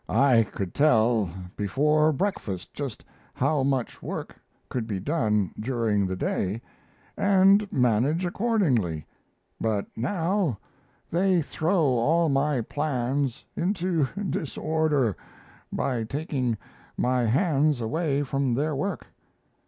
[0.34, 4.34] ]I could tell before breakfast just how much work
[4.68, 6.62] could be done during the day,
[7.16, 9.06] and manage accordingly
[9.60, 10.58] but now,
[11.12, 15.16] they throw all my plans into disorder
[15.72, 16.58] by taking
[16.96, 19.06] my hands away from their work....